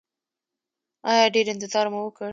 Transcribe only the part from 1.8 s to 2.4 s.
مو وکړ؟